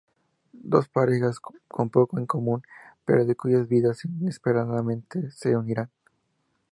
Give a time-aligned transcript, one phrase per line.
[0.53, 2.63] Dos parejas con poco en común,
[3.05, 5.91] pero que cuyas vidas inesperadamente se unirán.